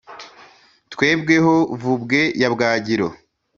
twebwe 0.93 1.35
ho 1.45 1.55
vubwe 1.81 2.21
ya 2.41 2.49
bwagiro, 2.53 3.07